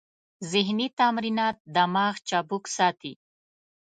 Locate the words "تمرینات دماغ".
0.99-2.15